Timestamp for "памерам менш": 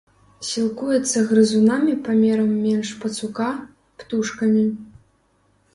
2.07-2.89